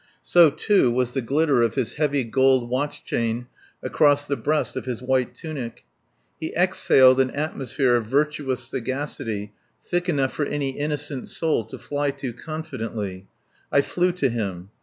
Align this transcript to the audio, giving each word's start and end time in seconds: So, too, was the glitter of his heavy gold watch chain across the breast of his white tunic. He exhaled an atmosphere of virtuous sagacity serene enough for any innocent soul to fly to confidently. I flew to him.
So, 0.23 0.49
too, 0.49 0.89
was 0.89 1.13
the 1.13 1.21
glitter 1.21 1.61
of 1.61 1.75
his 1.75 1.93
heavy 1.93 2.23
gold 2.23 2.67
watch 2.71 3.03
chain 3.03 3.45
across 3.83 4.25
the 4.25 4.35
breast 4.35 4.75
of 4.75 4.85
his 4.85 4.99
white 4.99 5.35
tunic. 5.35 5.83
He 6.39 6.51
exhaled 6.55 7.19
an 7.19 7.29
atmosphere 7.29 7.95
of 7.97 8.07
virtuous 8.07 8.63
sagacity 8.67 9.53
serene 9.79 10.15
enough 10.17 10.33
for 10.33 10.45
any 10.45 10.71
innocent 10.71 11.27
soul 11.27 11.65
to 11.65 11.77
fly 11.77 12.09
to 12.17 12.33
confidently. 12.33 13.27
I 13.71 13.83
flew 13.83 14.11
to 14.13 14.29
him. 14.29 14.69